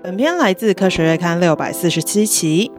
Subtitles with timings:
[0.00, 2.70] 本片来自《科学月刊》六百四十七期。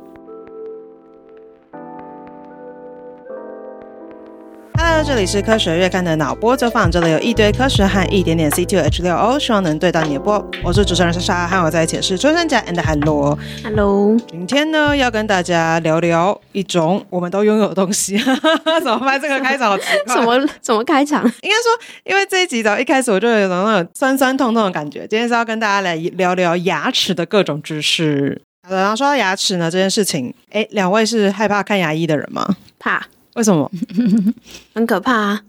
[5.10, 10.48] 这里是科学月刊的脑波走访，这里有一堆科学和一点点 C2H6O，希望能对到你的波。
[10.64, 13.36] 我是主持人莎莎，和我在一起的是穿山甲 and 韩罗。
[13.64, 18.20] Hello，今天呢要跟大家聊聊一种我们都拥有的东西。
[18.84, 19.20] 怎么办？
[19.20, 20.16] 这个开场好奇怪。
[20.16, 21.24] 什么怎么开场？
[21.24, 21.72] 应该说，
[22.04, 25.08] 因为这一集早一开始我就有那种酸酸痛痛的感觉。
[25.08, 28.40] 今天是要跟大家来聊聊牙齿的各种知识。
[28.62, 32.58] 好的，然后说到牙齿呢这件事情，哎，两位是害怕看牙医的人吗？
[32.78, 33.08] 怕。
[33.36, 33.70] 为什么？
[34.74, 35.42] 很可怕啊！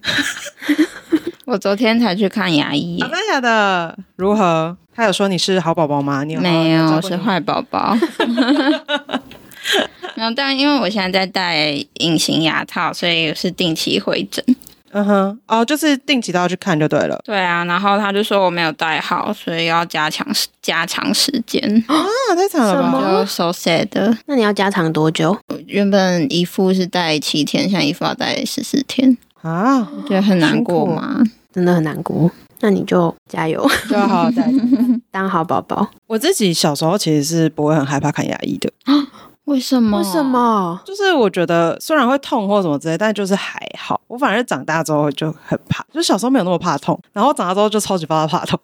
[1.46, 2.98] 我昨天才去看牙医。
[3.00, 3.98] 真的假的？
[4.16, 4.76] 如何？
[4.94, 6.22] 他有说你是好宝宝吗？
[6.24, 7.96] 你有没有，我是坏宝宝。
[10.16, 14.44] 没有，但因为我现在在戴隐形牙套，所以是定期回诊。
[14.92, 17.20] 嗯哼，哦，就是定期都要去看就对了。
[17.24, 20.26] 对啊，然后他就说我没有戴好，所以要加强
[20.60, 21.94] 加长时间啊，
[22.36, 23.20] 太长了吧？
[23.20, 24.16] 就 so sad。
[24.26, 25.36] 那你要加长多久？
[25.66, 31.22] 原本一副是戴七天，现在一副要戴十四天啊，觉得很难过吗？
[31.52, 32.30] 真的很难过。
[32.62, 34.52] 那你就加油，就要好好戴，
[35.10, 35.88] 当好宝宝。
[36.06, 38.70] 我自己小时候其实是不会很害怕看牙医的。
[39.50, 39.98] 为什么？
[39.98, 40.80] 为什么？
[40.84, 44.00] 就是我觉得虽然会痛或什么之类，但就是还好。
[44.06, 48.58] 我反而长大之后就很怕，就小时候没有那么怕痛，然后长大之后就超级怕怕痛。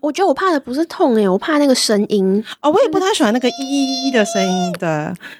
[0.00, 4.72] 我觉得我怕的不是痛欸，我怕那个声音哦，我也不太喜欢那个咿咿咿的声音。
[4.78, 4.88] 对，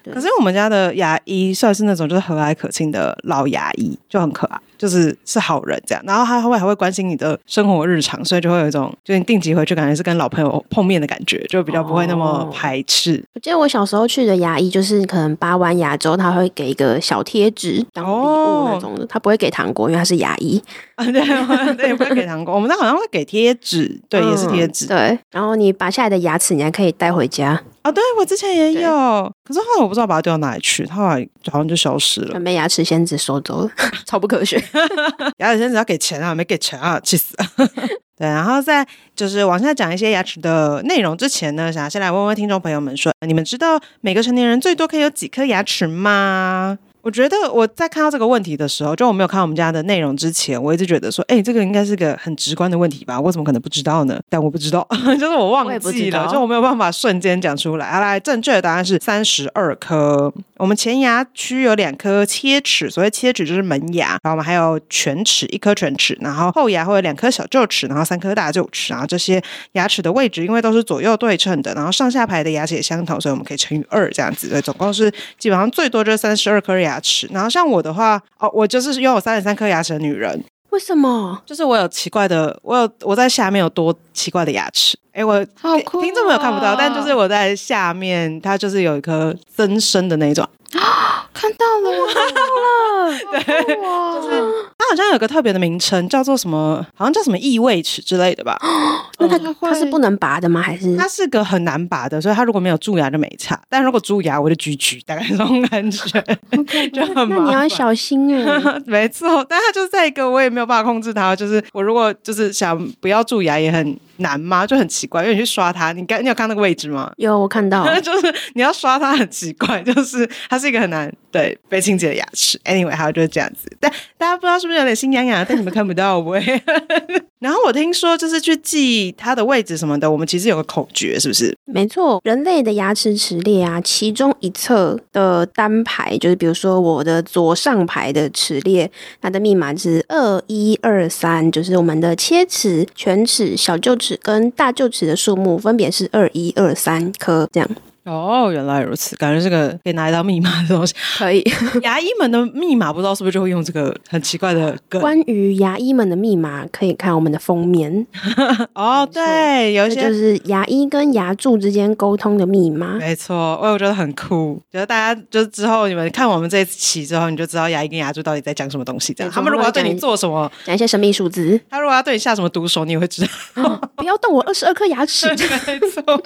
[0.03, 4.59] 对可是我们家的牙医算是那种就是和蔼可亲的老牙医，就很可爱。
[4.79, 13.17] 就是是好人这样，然后他会还会关心你的生活日常，所以就会有一种，就你定期回去感觉是跟老朋友碰面的感觉，就比较不会那么排斥。
[13.17, 20.63] 哦、我记得我小时候去的牙医，就是可能拔完牙之后，他会给一个小贴纸当礼物那种的，他不会给糖果，因为他是牙医。
[20.95, 22.55] 啊，对，对，不会给糖果。
[22.55, 24.87] 我们那好像会给贴纸，对， 嗯、也是贴纸。
[24.87, 27.61] 对，然后你拔下来的牙齿，你还可以带回家。
[27.83, 33.71] 啊，对，我之前也有，可是后来我不知道把它丢到哪里去，它好像好像就消失了，被牙齿仙子收走了，
[34.05, 34.63] 超不科学。
[35.39, 37.35] 牙齿仙子要给钱啊，没给钱啊，气死！
[38.19, 38.85] 对，然后在
[39.15, 46.77] 就是往下讲一些牙齿的内容之前呢，想要先来问问听众朋友们说，你们知道每个成年人最多可以有几颗牙齿吗？
[47.09, 53.19] 我觉得我在看到这个问题的时候，就我没有看我们家的内容之前，我一直觉得说，哎，这个应该是个很直观的问题吧？
[53.19, 54.21] 我怎么可能不知道呢？
[54.29, 54.87] 但我不知道，
[55.19, 57.91] 就是我忘记了，我就我没有办法瞬间讲出来。
[57.91, 60.31] 好，来，正确的答案是三十二颗。
[60.59, 69.41] 我们前牙区有两颗切齿，所谓切齿就是门牙，然后我们还有犬齿，一颗犬齿，然后后牙会有两颗小臼齿，然后三颗大臼齿，然后这些
[69.73, 74.49] 牙齿的位置因为都是左右对称的，然后上下排的牙齿也相同，所以我们可以乘以二这样子。
[74.49, 75.09] 对，总共是
[75.39, 76.89] 基本上最多就是三十二颗牙。
[76.89, 80.43] 牙齿，然后像我的话，哦，我就是拥有三十三颗牙齿的女人。
[80.71, 81.39] 为什么？
[81.45, 84.99] 就是我有奇怪的，我有我在下面有多奇怪的牙齿。
[85.13, 90.49] 哎，我好听众朋友看不到，但就是我在下面，它就是有一颗增生的那种。
[90.75, 94.39] 啊， 看到了，看到了， 对，就是
[94.77, 96.87] 它好像有个特别的名称，叫做什么？
[96.95, 98.59] 好像叫什么异位齿之类的吧？
[99.19, 100.61] 那它它是不能拔的吗？
[100.61, 102.21] 还是它是个很难拔的？
[102.21, 106.21] 所以它如果没有蛀牙就没差，但如果蛀牙我就举举，大概这种感觉
[106.93, 107.29] 就很。
[107.31, 108.61] 那你要小心哎。
[108.87, 113.99] 没错，但它就是在一个我也没有办法控制它，就是我如果就是想不要蛀牙也很。
[114.19, 114.67] 难吗？
[114.67, 117.11] 就很奇怪，因为你去刷它，你刚你有看那个位置吗？
[117.17, 122.59] 有，我看到， 就是你要刷它很奇怪，就是它是一个很难对被清洁的牙齿。
[122.65, 126.39] Anyway，还有就是这样子，但大家不知道是不是有点心痒痒，但你们看不到我。
[127.39, 131.57] 然后我听说就是去记它的位置什么的，我们其实有个口诀，是不是？
[131.67, 138.91] 没错，人类的牙齿齿列啊，其中一侧的单排，就是比如说我的左上排的齿列，
[139.21, 144.19] 它的密码是二一二三，就是我们的切齿、犬齿、小臼齿。
[144.21, 147.71] 跟大臼齿的数目分别是二一二三颗，这样。
[148.09, 150.95] 哦，原来如此，感觉这个可以拿来当密码的东西。
[151.19, 151.45] 可以，
[151.83, 155.01] 牙医们的密码不知道是不是就会用这个很奇怪的梗。
[155.01, 158.07] 关于牙医们的密码，可以看我们的封面。
[158.75, 162.95] 哦，对，有一些就是牙医跟牙柱之间沟通的密码。
[162.95, 164.61] 没错，我也觉得很酷。
[164.73, 169.13] 觉得大家就是之后你们看我们这一期之后，你就知道牙医跟牙柱到底在讲什么东西。
[169.13, 171.61] 这样，他们如果要对你做什么，讲一些神秘数字。
[171.69, 173.29] 他如果要对你下什么毒手，你也会知道。
[173.63, 175.29] 哦、不要动我二十二颗牙齿。
[175.67, 176.23] 没错。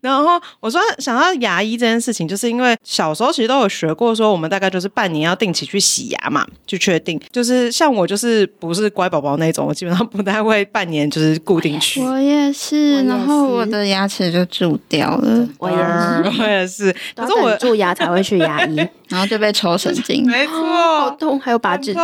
[0.00, 0.83] 然后我说。
[0.98, 7.20] 想到牙医这件事情，就是因为小时候其实都有学过，说我们大概就是半年要定期去洗牙嘛，去确定。
[7.30, 12.00] 就是像我就是不是乖宝宝那种，我基本上不太会半年就是固定去。
[12.04, 15.48] 我也是，然后我的牙齿就蛀掉了。
[15.58, 16.94] 我也是， 我也是。
[17.14, 18.76] 可是我蛀牙才会去牙医，
[19.14, 22.00] 然后就被抽神经， 没错，好痛，还有拔智齿。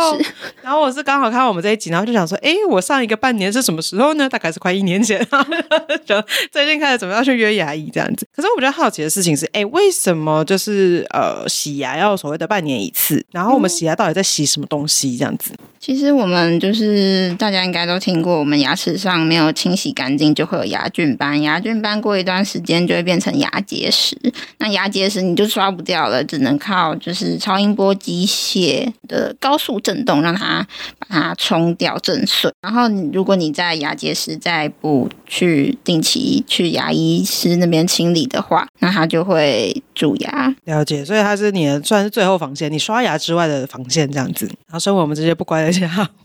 [0.61, 4.29] 然后我是刚好看到我们这一集，然后就想说，哎，我上一个半年是什么时候呢？
[4.29, 5.19] 大概是快一年前，
[6.07, 8.25] 就最近开始准备要去约牙医这样子。
[8.33, 13.21] 可是我比较好奇的事情是，哎，为什么就是呃洗牙要所谓的半年一次？
[13.33, 15.51] 然后我们洗牙到底在洗什么东西这样子？
[15.81, 24.15] 其实我们就是大家应该都听过，我们牙齿上没有清洗干净就会有牙菌斑，牙菌斑过一段时间就会变成牙结石。
[24.59, 30.65] 那牙结石你就刷不掉了，只能靠就是超音波机械的高速震动让它
[30.99, 32.51] 把它冲掉震碎。
[32.61, 40.55] 然后如果你在牙结石再不去定期去牙医师那边清理的话，那它就会蛀牙。
[40.65, 44.45] 了解，所以它是你的算是最后防线，你刷牙之外的防线这样子。
[44.45, 45.71] 然后身为我们这些不乖的。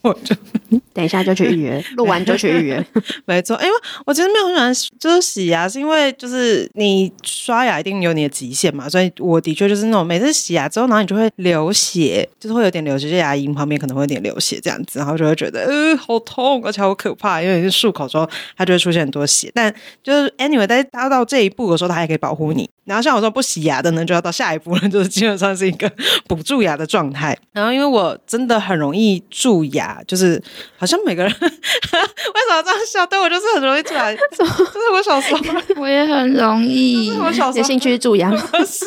[0.03, 0.37] 我就
[0.93, 2.87] 等一下就去预约，录完就去预约。
[3.25, 3.73] 没错，因为
[4.05, 19.51] 我其实没有很喜欢，就是洗牙，是因为就是你刷牙一定有你的极限嘛，所以我的确就是那种每次洗牙之后，然后你就会流血，就是会有点流血，就牙龈旁边可能会有点流血这样子，然后就会觉得呃好痛，而且好可怕，因为你漱口之后它就会出现很多血。
[19.55, 19.73] 但
[20.03, 22.69] 就是 anyway，但是达到这一步的时候，它还可以保护你。
[22.85, 25.91] 然后像我说不洗牙的呢，就要到下一步了，就是基本上是一个
[26.29, 27.37] 补蛀牙的状态。
[27.53, 30.41] 然后因为我真的很容易蛀牙，就是
[30.77, 33.05] 好像每个人 为什么这样笑？
[33.07, 34.43] 对我就是很容易蛀牙，就是
[34.95, 35.41] 我小时候
[35.83, 37.11] 我也很容易。
[37.19, 38.87] 我小时候有兴趣蛀牙是。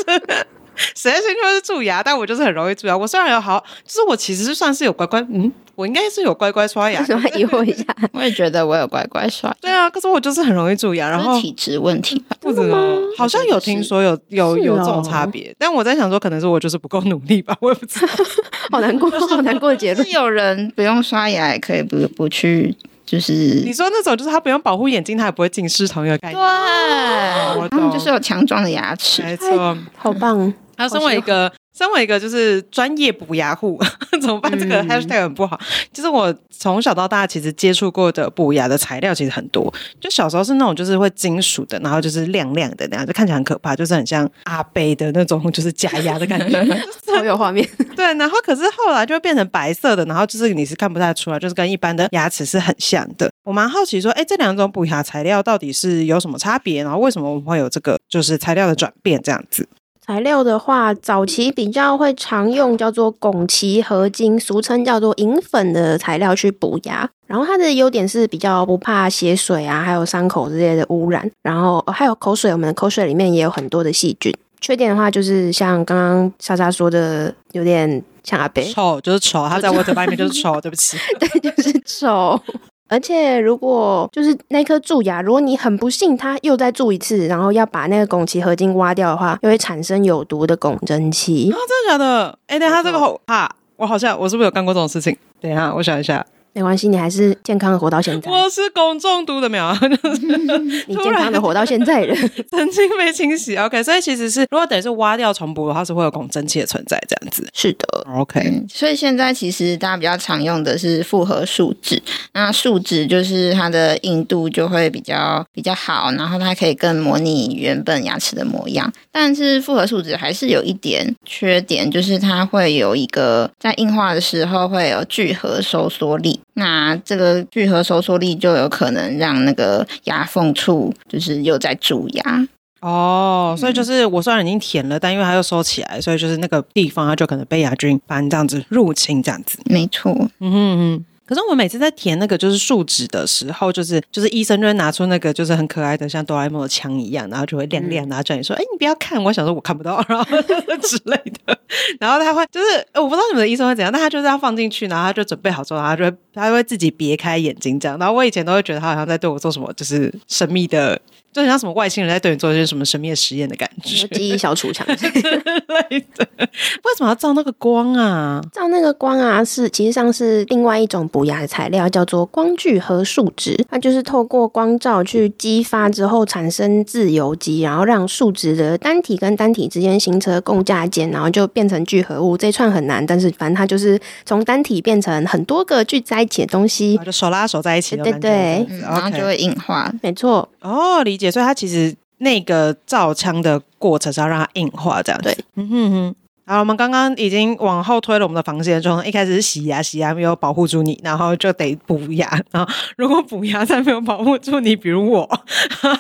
[0.96, 2.02] 谁的兴趣是蛀牙？
[2.04, 2.98] 但我就是很容易蛀牙。
[2.98, 7.04] 我虽然有好，就是我其实是算是有乖乖，嗯，我应该是有乖乖刷牙。
[7.04, 7.86] 什么疑惑一下？
[8.14, 9.54] 我也觉得我有乖乖刷。
[9.62, 12.36] 对啊，可是我就是很容易蛀牙，然后体质问题吧？
[12.40, 12.78] 不知道，
[13.18, 18.14] 好像有听说有有有这种差别，但我在想说，可能是我就是不够努力吧，我也不知道。
[18.72, 20.10] 好难过， 好难过的结论。
[20.10, 22.76] 有人不用刷牙也可以不不去，
[23.06, 23.34] 就是
[23.66, 26.40] 你说那种，就是他不用保护眼睛，他也不会近视，同一个概念。
[26.40, 30.54] 对，他们就是有强壮的牙齿，没错，好棒。
[30.80, 33.78] 他身为一个，身为一个就是专业补牙户，
[34.22, 34.58] 怎么办？
[34.58, 35.60] 这个 hashtag 很不好。
[35.92, 39.72] 就是我从小到大其实接触过的补牙的材料其实很多。
[40.00, 46.64] 就小时候是那种就是会金属的，然后就是亮亮的那样，就看起来很可怕，就是很像阿伯的那种，就是假牙的感觉，
[47.16, 47.68] 好有画面。
[47.96, 53.30] 对，然后可是后来就会变成白色的，然后就是你是看不太出来，就是跟一般的牙齿是很像的。
[53.44, 56.84] 我蛮好奇说，哎，这两种补牙材料到底是有什么差别？
[56.84, 59.68] 然后为什么我们会有这个就是材料的转变这样子？
[60.10, 67.08] 材料的话，早期比较会常用叫做汞齐合金，俗称叫做银粉的材料去补牙。
[67.28, 71.30] 然后它的优点是比较不怕血水啊，还有伤口之类的污染。
[71.44, 74.36] 然后还有口水，我们的口水里面也有很多的细菌。
[74.60, 82.42] 缺点的话，就是像刚刚莎莎说的，有点像阿伯，丑就是丑，他在我嘴巴里面就是丑，对不起， 对，就是丑。
[82.90, 91.52] 而且，如果就是那颗蛀牙，如果你很不幸它又再蛀一次，然后要把那个汞齐合金挖掉的话，又会产生有毒的汞蒸气。
[91.52, 92.38] 啊，真的假的？
[92.48, 95.16] 哎，等下这个好怕，我好像我是不是有干过这种事情？
[95.40, 96.26] 等一下，我想一下。
[96.54, 98.30] 没关系，你还是健康的活到现在。
[98.30, 99.72] 我是汞中毒的没有？
[100.88, 102.16] 你健康的活到现在了。
[102.52, 103.82] 曾经被清洗，OK。
[103.84, 107.48] 所以其实是，如果等于是挖掉重补的话，是会有汞蒸气的存在，这样子。
[107.54, 108.66] 是的，OK、嗯。
[108.68, 112.02] 所以现在其实大家比较常用的是复合树脂，
[112.34, 118.92] 那树脂就是它的硬度就会比较比较好，然后它可以更模拟原本牙齿的模样。
[119.12, 126.39] 但是复合树脂还是有一点缺点，就是它会有一个在硬化的时候会有聚合收缩力。
[126.54, 132.48] 那这个聚合收缩力就有可能让那个牙缝处就是又在蛀牙
[132.82, 139.60] 哦，所以就是我虽然已经填了，但因为它又收起来，所以就是那个地方它就可能被牙菌斑这样子入侵，这样子。
[139.66, 141.06] 没错，嗯哼哼。
[141.30, 150.26] 可是我每次在填那个就是树脂的时候，就是就是医生就会拿出那个就是很可爱的像哆啦 A 梦的枪一样，然后就会亮亮，然后叫你说：“哎，你不要看。”我想说我看不到，然后
[150.82, 151.56] 之类的。
[152.00, 157.96] 然后他会就是我不知道你们的医生会怎样，但他就是要放进去，然后他就准备好之后，然后他就会他会自己别开眼睛这样。
[158.00, 161.00] 然后我以前都会觉得他好像在对我做什么，就是神秘的。
[161.32, 166.28] 就很像什么外星人在对你做一些什么神秘的实验的感觉， 记忆小储藏 之类的。
[166.40, 168.42] 为什么要照那个光啊？
[168.52, 173.56] 照那个光啊，是其实上是另外一种补牙的材料，叫做光聚合树脂。
[173.70, 182.36] 它就是透过光照去激发之后产生自由基，然后让树脂的单体跟单体之间形成共价键，然后就变成聚合物。
[182.36, 189.94] 这一串很难，但是反正它就是从单体变成很多个聚在一起的东西，就手拉手在一起，对对对，嗯，然后就会硬化。
[190.02, 191.30] 没错，哦，理解。
[191.30, 195.26] 所以它其实那个造枪的过程是要让它硬化，这样子。
[195.26, 196.16] 对，嗯哼哼。
[196.50, 202.28] 好，我们刚刚已经往后推了我们的防线中，一开始是洗牙，洗牙没有保护住你，然后就得补牙。
[202.50, 205.30] 然后如果补牙再没有保护住你，比如我，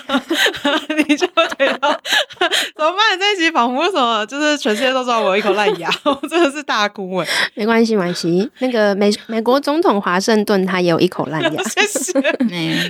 [1.07, 1.91] 你就得到
[2.75, 3.19] 怎么办？
[3.19, 7.27] 这一集仿佛什么，就是全世界都知道我有一口烂牙，我真的是大哭哎。
[7.53, 8.49] 没关系，没关系。
[8.57, 12.11] 那个美美国总统华盛顿他也有一口烂牙，谢谢。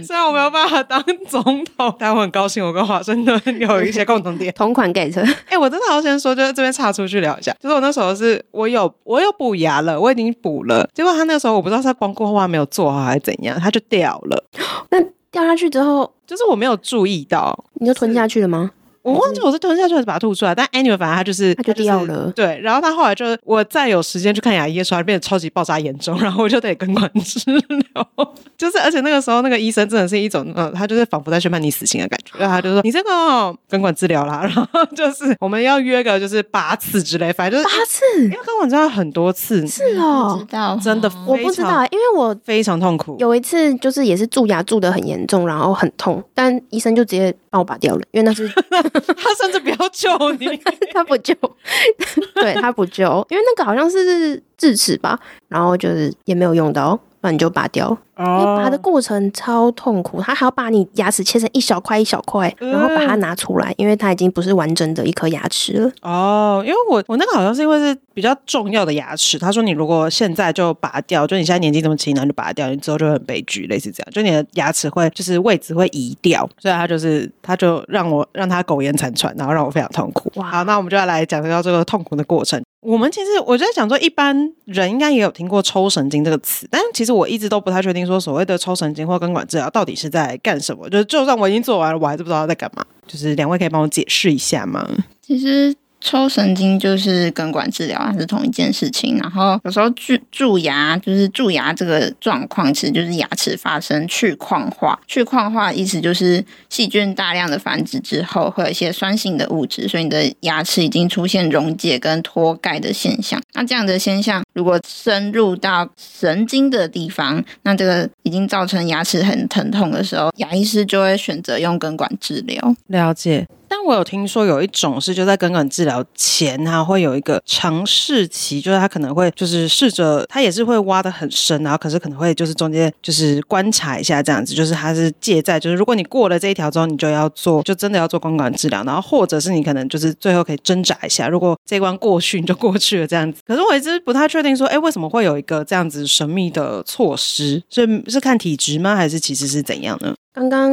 [0.02, 1.44] 虽然我没有办法当总
[1.76, 4.54] 统，但我很高兴我跟华盛顿有一些共同点。
[4.54, 5.10] 同款 get。
[5.50, 7.49] 哎，我真的好先说，就是这边岔出去聊一下。
[7.60, 14.44] 就是我那时候是我有我有补牙了，我已经补了，结果他那时候我不知道他光固化没有做好还是怎样，他就掉了。
[14.92, 15.02] 那
[15.32, 18.72] 掉下去之后，就是我没有注意到，你就吞下去了吗？
[19.02, 22.32] 我忘记我是吞下去还是把它吐出来，但 anyway 反正他就是他就掉了，就是。
[22.34, 28.10] 对，然后他后来就是我再有时间去看牙医的时候，变得超级爆炸严重， 然后我就得根管治疗。
[28.58, 32.38] 就是而且那个时候那个医生真的是一种，嗯，他就是仿佛在宣判你死刑的感觉。
[32.38, 43.16] 然后他就说 你这个、哦、根管治疗啦，然后就是 我们要约个就是八次之类，反正就是八次，因为根管治疗很多次，是哦，知道真的我不知道，因为我非常痛苦。
[43.20, 48.52] 有一次就是也是蛀牙蛀的很严重，然后很痛，但医生就直接帮我拔掉了，因为那是
[49.16, 49.60] 他甚至。
[49.60, 50.48] 不要救你，
[50.94, 51.36] 他不救，
[52.36, 55.20] 对他不救，因为那个好像是智齿吧，
[55.50, 57.98] 然后就是也没有用到，那你就拔掉。
[58.22, 65.92] 你拔的过程超痛苦，他还要把你牙齿切成一小块一小块，然后把它拿出来，因为它已经不是完整的一颗牙齿了。
[66.02, 80.30] 哦，因为我我那个好像是因为是比较重要的牙齿，他说你如果现在就拔掉，就你现在年纪这么轻，然后就拔掉，你之后就会很悲剧，类似这样，就你的牙齿会就是位置会移掉，所以他就是他就让我让他苟延残喘，然后让我非常痛苦。
[80.36, 82.62] 哇，好，那我们就要来讲到这个痛苦的过程。
[82.82, 90.90] 我们其实我就在想说，一般人应该也有听过抽神经这个词，但其实我一直都不太确定说所谓的抽神经或根管治疗到底是在干什么。
[90.90, 92.86] 就是就算我已经做完了，我还是不知道在干嘛。
[93.06, 94.88] 就是两位可以帮我解释一下吗？
[95.22, 95.76] 其实。
[96.02, 99.18] 抽神经就是根管治疗，它是同一件事情。
[99.18, 105.00] 然后有时候蛀蛀牙，就是蛀牙这个状况，其实就是牙齿发生去矿化。
[105.08, 113.42] 去矿化意思就是细菌大量的繁殖之后，会有一些酸性的物质，所以你的牙齿已经出现溶解跟脱钙的现象。
[113.54, 122.76] 那这样的现象如果深入到神经的地方，那这个已经造成牙齿很疼痛的时候，牙医师就会选择用根管治疗。
[122.88, 123.48] 了解。
[123.72, 143.40] 但我有听说有一种是就在根管治疗前，他会有一个尝试期，就是他可能会就是试着，他也是会挖的很深，然后可是可能会就是中间就是观察一下这样子，就是他是借在就是如果你过了这一条之后，你就要做，就真的要做根管治疗，然后或者是你可能就是最后可以挣扎一下，如果这一关过去你就过去了这样子。
[143.46, 147.62] 可是我一直不太确定说，哎，为什么会有一个这样子神秘的措施？
[147.70, 148.96] 所以是看体质吗？
[148.96, 150.14] 还是其实是怎样呢？
[150.32, 150.72] 刚刚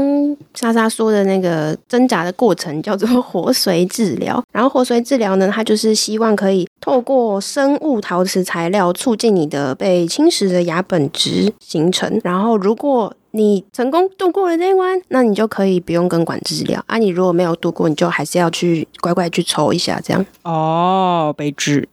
[0.55, 16.97] 莎莎说的那个挣扎的过程叫做活髓治疗，然后活髓治疗呢，它就是希望可以透过生物陶瓷材料促进你的被侵蚀的牙本质形成，然后如果你成功度过了这一关，那你就可以不用根管治疗啊。
[16.97, 21.87] 你如果没有度过，你就还是要去乖乖去抽一下，这样哦，悲剧。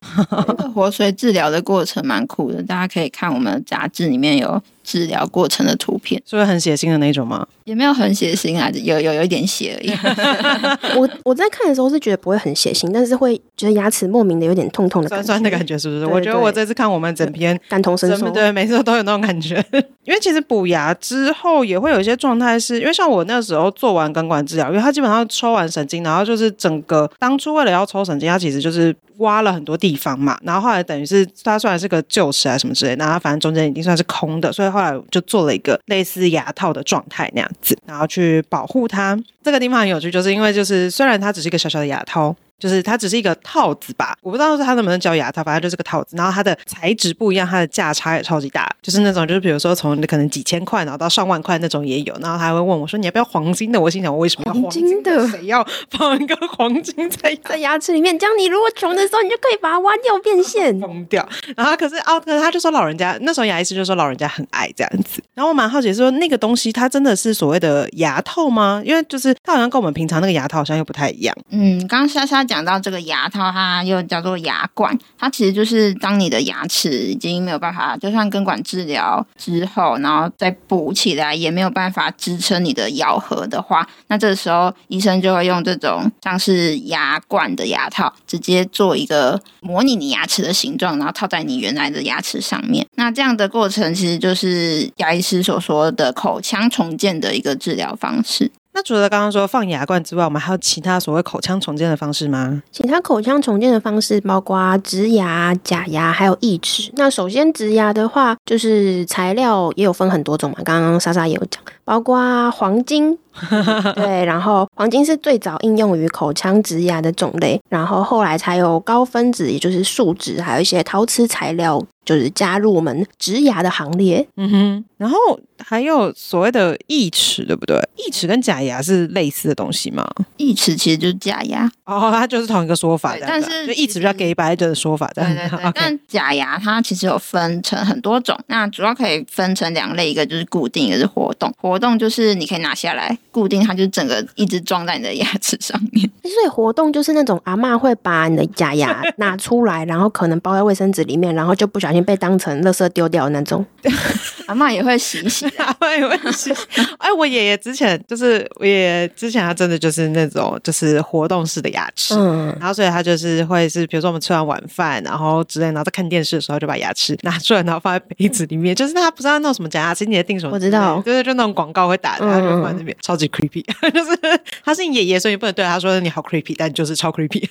[0.74, 4.62] 活髓治疗的过程蛮酷的，大家可以看我们的杂志里面有。
[4.84, 7.48] 治疗过程的图片，是不是很血腥的那种吗？
[7.64, 9.92] 也没有很血腥啊，有有有一点血而已。
[11.00, 16.06] 我我在看的时候是觉得不会很血腥，但是会觉得牙齿莫名的有点痛痛的感觉，酸酸的感觉，是不是？
[16.06, 19.64] 我觉得我这次看我们整篇感同身受，对，每次都有那种感觉。
[20.04, 39.18] 因为其实补牙之后也会有一些状态，是因为像我那时候做完根管治疗，因为他基本上抽完神经，然后就是整个当初为了要抽神经，他其实就是挖了很多地方嘛，然后后来等于是他虽然是个臼齿啊什么之类，然后反正中间已经算是空的，所以后来就做了一个类似牙套的状态那样子，然后去保护它。
[39.44, 42.36] 这个地方很有趣，就是因为就是虽然它只是一个小小的牙套。
[42.64, 46.16] 就是它只是一个套子吧，我不知道是它能不能叫牙套，反正就是个套子。
[46.16, 52.14] 然后它的材质不一样，它的价差也超级大，就是那种就是比如说从可能几千块，然后到上万块那种也有。
[52.22, 55.28] 然后他还会问我说：“你要不要黄金的？”我心想：“我为什么要黄金的？
[55.28, 58.18] 谁要放一个黄金在在牙齿里面？
[58.18, 61.28] 这样你如果穷的时候，你就可以把它挖掉变现，疯掉。”
[61.58, 65.22] 然后可是哦，可是他就说老人家那时候牙医师就说老人家很爱这样子。
[65.34, 68.82] 然后我蛮好奇说那个东西它真的是所谓的牙套吗？
[68.86, 71.36] 因为就是它好像跟我们平常那个牙套好像又不太一样。
[71.50, 73.30] 嗯，刚刚莎莎讲到这个牙。
[73.34, 92.86] 套它又叫做牙冠，它其实就是当你的牙齿已经没有办法，就算根管治疗之后，然后再补起来也没有办法支撑你的咬合的话，那这时候医生就会用这种像是牙冠的牙套，直接做一个模拟你牙齿的形状，然后套在你原来的牙齿上面。
[92.96, 98.52] 那这样的过程其实就是牙医师所说的口腔重建的一个治疗方式。
[98.76, 102.62] 那除了刚刚说放牙冠之外，我们还有其他所谓口腔重建的方式吗？
[102.72, 106.92] 其他口腔重建的方式包括植牙、假牙，还有义齿。
[106.96, 113.18] 那首先植牙的话，就是材料也有分很多种嘛，刚刚莎莎也有讲，包括黄金。
[113.96, 124.24] 对，然后黄金是最早应用于口腔植牙的种类，然后后来才有高分子，也就是树脂，还有一些陶瓷材料，就是加入我们植牙的行列。
[124.38, 125.18] 嗯哼，然后
[125.66, 127.76] 还有所谓的义齿，对不对？
[127.96, 130.08] 义齿跟假牙是类似的东西吗？
[130.38, 135.58] 义齿其实就是假牙，哦，它就是同一个说法，但是就义齿比较给白的说法，对对对。
[135.66, 135.72] Okay.
[135.74, 141.52] 但假牙它其实有分成很多种，那主要可以分成两类，一个就是固定，一个是活动。
[141.60, 143.18] 活动就是你可以拿下来。
[143.32, 153.66] 固定它就整个一直装在你的牙齿上面， 所以活动就是那种阿妈会把你的假牙拿出来，然后可能包在卫生纸里面，然后就不小心被当成垃圾丢掉的那种。
[154.48, 156.54] 阿嬷也会洗一洗，阿嬷也会洗。
[156.98, 173.24] 哎，我爷爷之前就是我爷爷之前他真的就是那种就是活动式的牙齿，嗯，然后所以他就是会是比如说我们吃完晚饭，然后之类，然后在看电视的时候就把牙齿拿出来，然后放在杯子里面，就是他不知道那种什么假牙，齿，你也定什么，我知道，就是就那种广告会打的，他就放在那边，超级。
[173.34, 174.16] creepy， 就是
[174.64, 177.44] 他是你爷爷，所以你不能对他说你好 creepy，但就是超 creepy。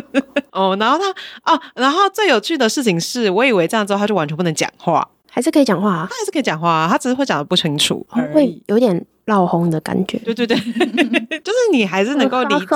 [0.52, 6.06] 哦，然后他哦，然后最有趣的事情是，我以为这样之后他就完全不能讲话，还是可以讲话啊？
[6.10, 9.04] 他还是可以讲话啊，他只是会讲的不清楚，会有点。
[9.26, 10.56] 闹红的感觉，对对对，
[11.38, 12.66] 就是你还是能够理解，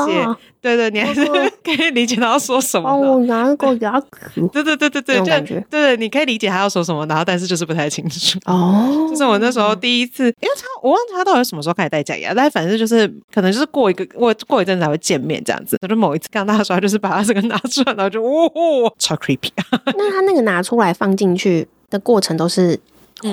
[0.60, 1.24] 对对，你还是
[1.64, 2.88] 可以理解他要说什么。
[2.88, 8.38] 帮我拿个牙齿，对对对对对，感觉对对，你可以理解他要说什么，然后但是就是不太清楚。
[8.44, 15.76] 哦，就是我那时候第一次，因为他我忘记他到底什么时候开始戴假牙，但反正就是可能就是过一个过过一阵子才会见面这样子。
[15.88, 19.50] 就某一次看到他说，就是把他这个拿出来，然后就哦，超 creepy。
[19.98, 22.78] 那他那个拿出来放进去的过程都是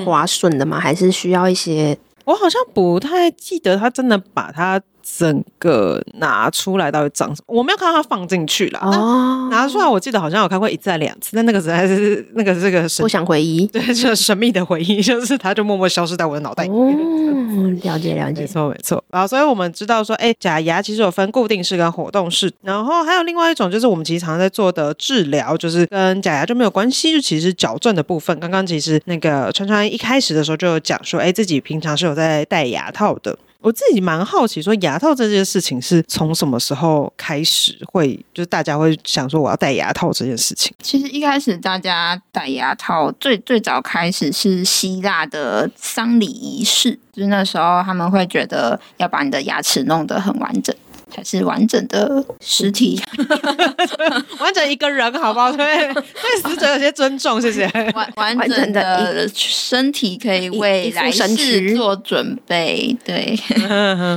[0.04, 0.78] 滑顺的吗？
[0.80, 1.98] 还是需要一些？
[2.24, 4.80] 我好像不太记得他真的把它。
[5.04, 7.56] 整个拿出来到底长什么？
[7.58, 8.80] 我没有看到它放进去了。
[8.80, 16.80] 哦，拿出来，我记得好像有看过一次还两次，但那个实在是那个这个不想回忆， 对，就是神秘的回忆，就是它就默默消失在我的脑袋里面。
[16.80, 19.04] 哦，了解了解，没错没错。
[19.10, 28.38] 然后，所以我们知道说，哎，假牙其实有分固定式跟活动式，然后还有另外一种就是我们其实常常在做的治疗，就是跟假牙就没有关系，就其实是矫正的部分。
[28.40, 33.36] 刚刚其实那个川川一开始的时候就有讲说，哎，自己平常是有在戴牙套的。
[33.64, 40.70] 我自己蛮好奇，说牙套这件事情是从什么时候开始会，就是大家会想说我要戴牙套这件事情。
[40.82, 50.76] 其实一开始大家戴牙套最最早开始是希腊的丧礼仪式，就是那时候他们会觉得要把你的牙齿弄得很完整。
[51.14, 53.00] 才是完整的实体，
[54.40, 55.50] 完整一个人，好不好？
[55.54, 57.70] 对，对死者有些尊重，谢谢。
[57.94, 63.38] 完完整的身体可以为来世做准备，对，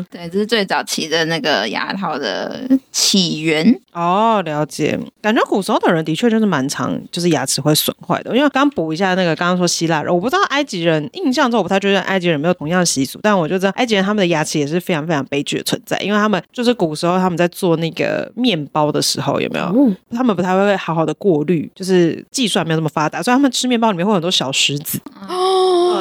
[0.10, 3.80] 对，这是最早期的那个牙套的起源。
[3.94, 5.00] 哦，了解。
[5.22, 8.36] 感觉古时候的人的确就是蛮常，就是牙齿会损坏的。
[8.36, 16.87] 因为刚补一下那个，刚刚说希腊人，我不知道埃及人，印象中我不太觉得埃及人没有同样的习俗，但我就知道埃及人他们的牙齿也是非常非常悲剧的存在，因为他们就是古。
[16.88, 19.66] 古时候他们在做那个面包的时候，有没有？
[19.76, 25.00] 嗯、他们不太会好好的过滤，就是计算没有那么发达，所以他们吃面包里面会有很多小石子。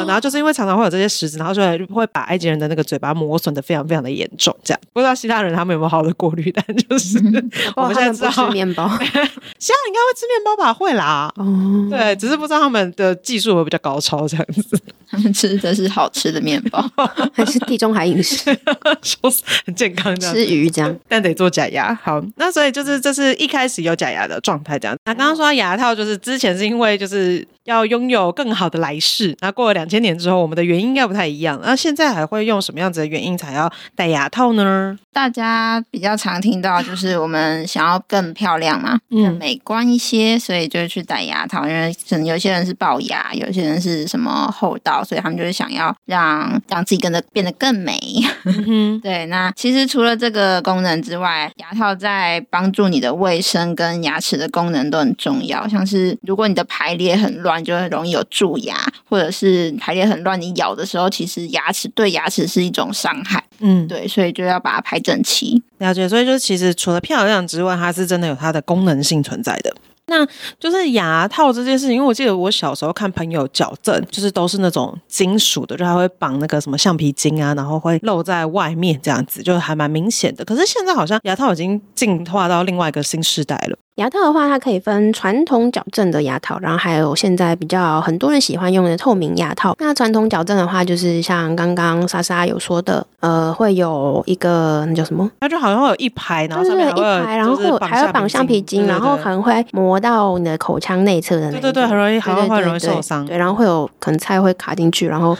[0.06, 1.60] 然后就是因为常常会有这些石子，然后就
[1.94, 4.56] 会把埃及人的那个嘴巴磨损的非常非常的严重。
[4.64, 6.52] 这样不知道希腊人他们有没有好好的过滤？
[6.52, 10.72] 但就是、嗯、 我们现在知道吃面包， 希腊应该会吃面包吧？
[10.72, 11.32] 会啦。
[11.36, 14.78] 哦，对，只是不知道他们的技术会比较高超这样子。
[15.08, 16.84] 他们吃的是好吃的面包，
[17.32, 18.56] 还是地中海饮食？
[19.02, 19.32] 说
[19.64, 21.94] 很健康这样，吃鱼这样，但得做假牙。
[22.02, 24.96] 好，那所以就是这是一开始有假牙的状态这样。
[25.04, 27.46] 那刚刚说牙套，就是之前是因为就是。
[27.66, 31.60] 要拥有更好的来世，那过了两千年之后，我们的原因应该不太一样。
[31.62, 34.98] 那现在还会用什么样子的原因才要戴牙套呢？
[35.12, 41.66] 大家比较常听到 就是我们想要更漂亮嘛，更美观一些，所以就会去戴牙套。
[41.66, 47.98] 因为可能有些人是龅牙，有些人是什么厚道，所以他们就是想要让让自己跟着变得更美。
[48.44, 55.66] 嗯、 对，那其实除了这个功能之外，牙套在帮助你的卫生跟牙齿的功能都很重要。
[55.68, 57.56] 像是如果你的排列很乱。
[57.66, 58.76] 就会容易有蛀牙，
[59.08, 60.40] 或者是排列很乱。
[60.40, 63.40] 你咬的时候，其实牙齿对牙齿是一种伤害。
[63.60, 65.62] 嗯，对，所以就要把它排整齐。
[65.78, 69.72] 了解，所以就其实除了漂亮之外，它是真的有它的功能性存在的。
[70.08, 70.26] 那
[70.58, 80.44] 就是牙套这件事情，因为我记得我小时候看朋友矫正，就是都是那种金属的，就还会绑那个什么橡皮筋啊，然后会露在外面这样子，就还蛮明显的。
[80.44, 83.78] 可是现在好像牙套已经进化到另外一个新时代了。
[83.96, 89.74] 牙套的话，它可以分传统矫正的牙套，然后还有现在比较很多人喜欢用的透明牙套。
[89.78, 95.30] 那传统矫正的话，就是像刚刚莎莎有说的，呃，会有一个那叫什么？
[95.40, 101.50] 它就好像会有一排，然后上面还会一排，然后会有还有绑橡皮筋，然后可能会磨到你的口腔内侧的。
[101.50, 103.24] 对对对，很容易，好像会容易受伤。
[103.24, 105.34] 对，然后会有可能菜会卡进去，然后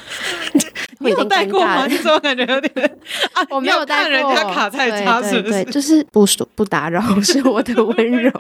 [1.07, 1.87] 你有戴过吗？
[1.87, 2.99] 你怎么感觉有点
[3.33, 3.43] 啊？
[3.51, 5.65] 我没有戴过，人家卡菜渣是不是？
[5.65, 8.31] 对，就是不不打扰 是我的温柔。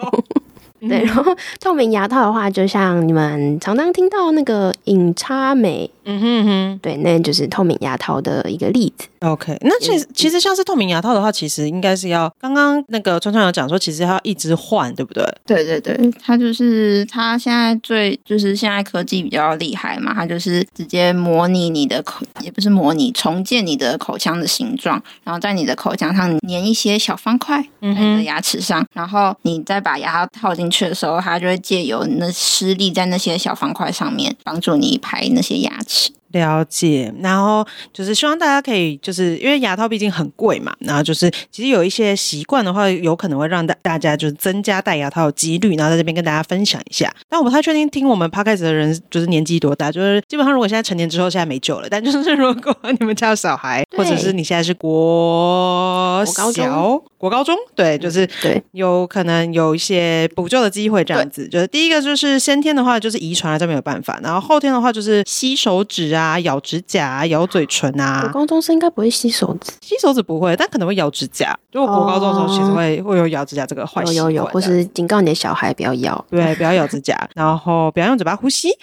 [0.80, 1.24] 对，然后
[1.60, 9.08] 透明牙套的话，就像你们常常听到那个隐差美，嗯哼哼，对，那就是透明牙套的一个例子。
[9.20, 15.24] OK，那其实其实像是透明牙套的话，其实应该是要刚刚那个川川有讲说，其实要一直换，对不对？
[15.44, 35.95] 对对对，它就是它现在最就是现在科技比较厉害嘛，它就是直接模拟你的口，也不是模拟，重建你的口腔的形状，然后在你的口腔上粘一些小方块在你的牙齿上，嗯、然后你再把牙套进去的时候，它就会借由那施力在那些小方块上面，帮助你排那些牙齿。
[36.36, 47.12] 了解，然后就是希望大家可以，就是因为牙套毕竟很贵嘛，然后就是其实有一些习惯的话，有可能会让大大家就是增加戴牙套的几率，然后在这边跟大家分享一下。
[47.28, 51.88] 但我不太确定听我们 podcast 的人就是年纪多大，就是基本上如果现在成年之后，现在没救了。
[51.88, 61.48] 但就是如果你们家有小孩，或者是你现在是国小、国高中，国高中，对，就是对，有可能有一些补救的机会这样子。
[61.48, 66.25] 就是第一个就是先天的话，就是遗传这没有办法，然后后天的话就是吸手指啊。
[66.26, 68.22] 啊，咬指甲啊，咬嘴唇啊。
[68.26, 71.56] 我高中生应该不会吸手指，吸手指不会，但可能会咬指甲。
[71.70, 74.14] 就我国高中的时候，其实会、哦、会有咬指甲这个坏习惯。
[74.16, 78.68] 有有有，或是警告你的小孩不要咬，对，不要咬指甲，然后不要用嘴巴呼吸。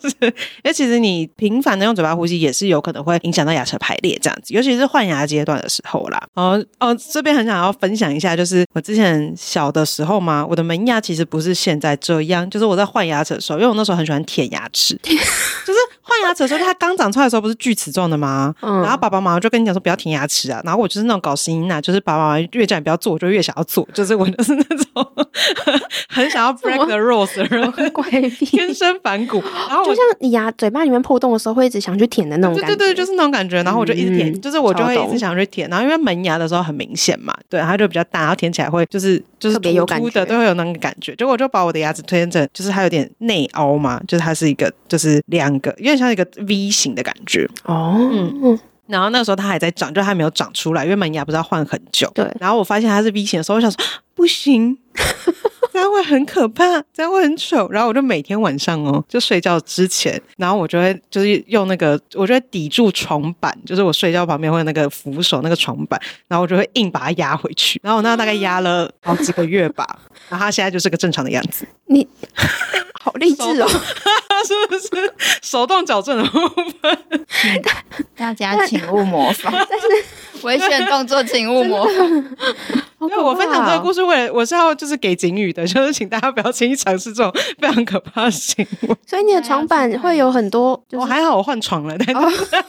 [0.00, 6.20] 就是，因为其实你频繁的用嘴巴呼吸，也是有可能会影响到牙齿排列这样子，尤其是换牙阶段的时候啦。
[6.34, 18.54] 哦哦，这边很想要分享一下，就是我之前小的时候嘛，我的门牙其实不是现在这样，就是我在换牙齿的时候，因为我那时候很喜欢舔牙齿，就是换牙齿的时候，它刚长出来的时候不是锯齿状的吗？
[18.60, 25.12] 嗯，然后爸爸妈妈就跟你讲说不要舔牙齿啊，然后我就是那种搞心音啊，就是爸爸妈妈越叫你不要做，我就越想要做，就是我就是那种
[26.08, 29.42] 很想要 break the rules 的人，怪癖， 天生反骨。
[29.68, 33.62] 然后就像你牙嘴巴里面破洞的时候，会一直想去舔的那种感觉，对对对，就是那种感觉。
[33.62, 35.68] 然后我就一直舔，嗯、就是我就会一直想去舔。
[35.70, 41.14] 然后因为门牙的时候很明显嘛，对，它就比较大，然后舔起来会就是就是突突的特别有感觉，都会有那个感觉。
[41.16, 47.48] 结果我就把我的牙齿推成就是它有点内凹嘛，就是它是一个就是两个，有点像一个 V 型的感觉。
[47.64, 52.10] 哦，嗯，然后那个时候它还在长，就还没有长出来，因为门牙不是要换很久。
[52.14, 53.78] 对，然后我发现它是 V 型的时候，我想说
[54.14, 54.76] 不行。
[55.74, 57.68] 这样会很可怕，这样会很丑。
[57.68, 67.80] 然后我就每天晚上哦，就睡觉之前，然后我就会就是用那个，我就会抵住床板，就是我睡觉旁边会有那个扶手那个床板，然后我就会硬把它压回去。
[67.82, 69.84] 然后我那大概压了好几个月吧，
[70.28, 71.66] 然后它现在就是个正常的样子。
[71.86, 72.06] 你
[73.00, 73.66] 好励志哦，
[74.46, 75.12] 是不是？
[75.42, 76.38] 手动矫正的部
[76.80, 76.98] 分，
[78.16, 79.52] 大家请勿模仿。
[79.52, 79.86] 但是
[80.46, 82.36] 危险动作请勿模仿。
[83.00, 88.96] 因为我分享这个故事，为了我是要就是给警语的，就是请大家不要轻易尝试这种非常可怕的行为。
[89.06, 92.64] 所以你的床板会有很多，我、就是哦、还好，我换床了，但是。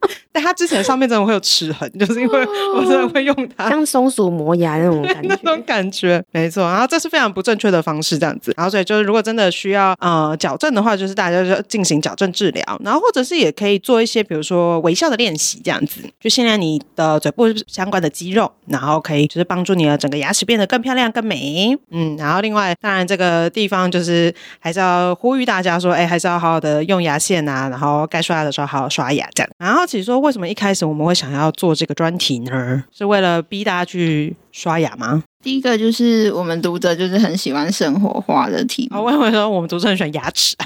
[0.30, 6.62] 但它之前上面真的会有齿痕，就是因为我真的会用它，像松鼠磨牙那种感觉， 那种感觉没错。
[6.62, 8.54] 然后这是非常不正确的方式，这样子。
[8.56, 21.76] 然后所以就是如果真的需要呃矫正的话，就是大家就进行矫正治疗，然后或者是也可以做一些比如说微笑的练习，这样子就训练你的嘴部相关的肌肉，然后可以就是帮助你的整个牙齿变得更漂亮、更美。
[21.90, 29.50] 嗯，然后另外当然这个地方就是还是要呼吁大家说，哎，还是要好好的用牙线啊，然后该刷牙的时候好好刷牙这样。
[29.58, 32.84] 然后其实说为什么一开始我们会想要做这个专题呢？
[32.92, 35.22] 是为了逼大家去刷牙吗？
[35.40, 39.00] 第一个就是我们读者就是很喜欢生活化的题目。
[39.00, 40.56] 我以为说我们读者很喜欢牙齿，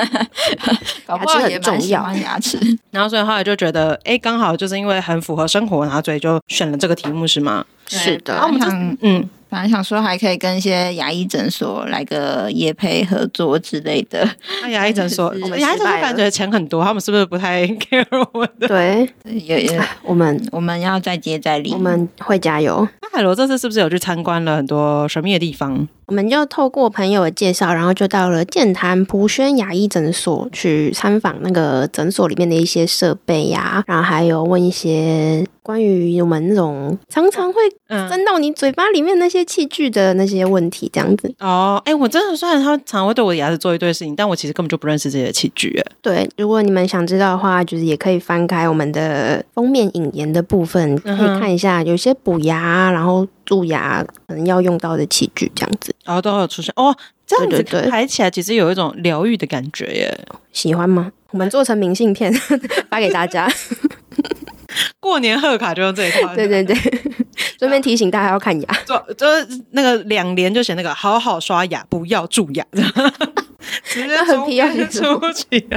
[1.06, 2.58] 搞不好也蛮喜欢牙齿。
[2.90, 7.64] 然后所以后来就觉得，哎，刚好就是因为很符合生活，然后所以就选了这个题目，是吗？
[7.88, 8.34] 是的。
[8.34, 9.28] 然后我们就嗯。
[9.50, 14.26] 本来想说还可以跟一些牙医诊所来个业配合作之类的。
[14.62, 18.68] 那牙医诊所， 牙医诊所感觉钱很多，他们是不是不太 care 我们的？
[18.68, 22.86] 对， 也也，我们我们要再接再厉，我们会加油。
[23.02, 25.88] 那海螺这次是不是有去参观了很多神秘的地方？
[26.10, 37.60] 我们就透过朋友的介绍，然后就到了健谈普轩牙医诊所去参访那个诊所里面的一些设备呀，然后还有问一些关于我们那种常常会
[38.08, 41.32] 伸到你嘴巴里面那些器具的那些问题，这样子。
[41.38, 45.80] 哦，哎，我真的虽然他常会对我的牙齿做一堆事情，但我其实根本就不认识这些器具。
[46.02, 53.24] 对，如果你们想知道的话，就是也可以翻开我们的封面引言的部分，可以看一下，有些补牙，然后。
[53.50, 55.92] 蛀牙可能要用到的器具这样子。
[56.04, 60.18] 然后都有出现哦，这样子对对对排起来其实有一种疗愈的感觉耶。
[60.52, 61.10] 喜欢吗？
[61.32, 62.32] 我们做成明信片
[62.88, 63.50] 发给大家。
[65.00, 66.32] 过年贺卡就用这一套。
[66.36, 66.76] 对 对对，
[67.58, 72.64] 顺便提醒大家要看牙，就就是那个两联就写那个好好刷牙，不要蛀牙，
[73.82, 75.68] 直接很皮啊，出去。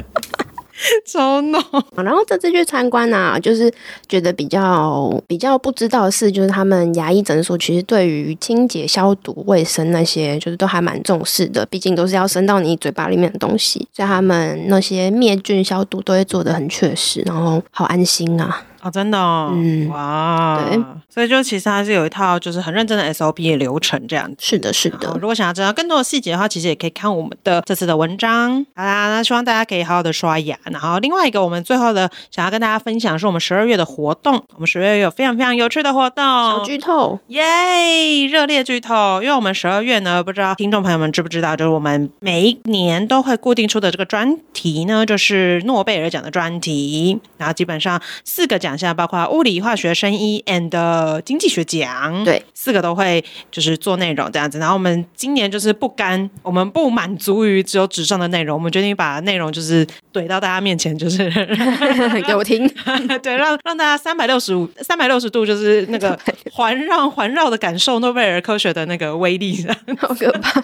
[1.05, 1.63] 超浓，
[1.95, 3.71] 然后这次去参观啊，就是
[4.07, 11.65] 觉得比较比较不知道的是，就是他们牙医诊所其实对于清洁、消毒、卫生那些，就是都还蛮重视的。
[11.67, 18.65] 毕竟都是要伸到你嘴巴里面的东西，所以他们那些灭菌消毒都会做的很确实，然后好安心啊。
[18.83, 20.77] 哦，真的，哦，嗯，哇，对，
[21.09, 24.35] 所以就其实还是有一套就是很认真的 SOP 的流程这样子。
[24.39, 25.17] 是的，是的。
[25.21, 28.65] 如果想要知道更多的细节的话，其实也可以看我们的这次的文章。
[28.75, 30.57] 好啦，那希望大家可以好好的刷牙。
[30.65, 34.43] 然后另外一个，我们最后的想要跟大家分享是我们十二月的活动。
[34.55, 39.21] 我们十二月有非常非常有趣的活动，小剧透，耶，热烈剧透。
[39.21, 47.17] 因为我们十二月呢，不知道听众朋友们知不知道，就是我们每一年都会固定出的这个专题呢，就是诺贝尔奖的专题。
[47.37, 48.72] 然后基本上四个奖。
[48.73, 54.57] 奖项包括物理、化学、生医 and 经济学奖，对，四个都会就是做内容这样子。
[54.57, 61.29] 然后我们今年就是不甘，我们不满足于只有纸上的内容，我们决定把内容就是怼到大家面前，就是
[62.25, 62.67] 给我听，
[63.21, 66.17] 对，让让大家三百六十五、三百六十度就是那个
[66.51, 69.63] 环绕环绕的感受诺贝尔科学的那个威力，
[69.99, 70.63] 好可怕。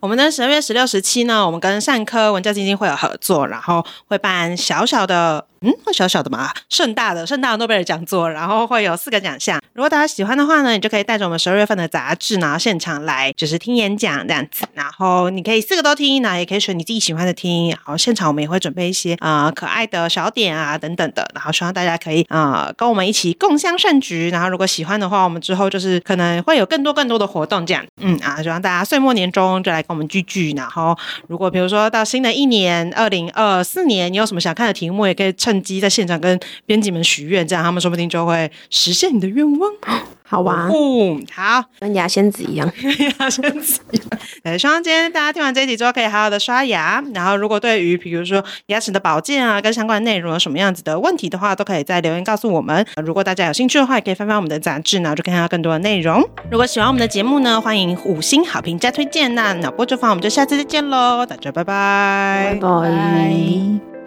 [0.00, 5.44] 我们的十二月十六、十七呢，我们跟善科文教基金会有合作，然后会办小小的。
[5.60, 9.60] 嗯，会小小的嘛，盛大的盛大的诺贝尔讲座，然后会有四个奖项。
[9.72, 14.64] 如果大家喜欢的话呢，你就可以带着我们十二月份的杂志，然后现场来就是听演讲这样子。
[14.74, 17.70] 然后你可以四个都听，然后也可以选你自己喜欢的听。
[17.70, 21.28] 然后现场我们也会准备一些、呃、可爱的小点啊等等的。
[21.34, 24.30] 然后希望大家可以啊、呃、跟我们一起共襄盛举。
[24.30, 27.84] 然后如果喜欢的话，我们之后就是可能会有更多更多的活动这样。
[28.00, 30.52] 嗯啊，希望大家岁末年终就来跟我们聚聚。
[30.52, 35.34] 然后如果比如说到新的一年二零二四年，你有什么想看的题目，也可以。
[35.48, 39.72] 趁机在现场跟编辑们许愿，这样他们说不定就会实现你的愿望。
[40.30, 42.70] 好玩，哦，好，跟牙仙子一样，
[43.18, 44.06] 牙仙子一样。
[44.44, 47.02] 对，希望今天大家听完这一集之后，可以好好的刷牙。
[47.14, 52.84] 然后，如果对于比如说牙齿的保健啊，跟相关的内容有什么样子的问题的话，都可以在留言告诉我们。
[53.02, 56.22] 如果大家有兴趣的话，也可以翻翻我们的杂志，然后就看到更多的内容。
[56.50, 59.34] 如果喜欢我们的节目呢，欢迎五星好评加推荐。
[59.34, 63.97] 那脑波酒坊，我们就下次再见喽，大家拜拜，拜拜。